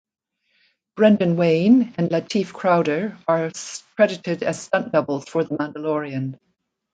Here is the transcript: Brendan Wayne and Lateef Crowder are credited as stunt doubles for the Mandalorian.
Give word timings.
Brendan 0.95 1.35
Wayne 1.35 1.93
and 1.95 2.09
Lateef 2.09 2.51
Crowder 2.53 3.19
are 3.27 3.51
credited 3.95 4.41
as 4.41 4.59
stunt 4.63 4.91
doubles 4.91 5.29
for 5.29 5.43
the 5.43 5.55
Mandalorian. 5.55 6.39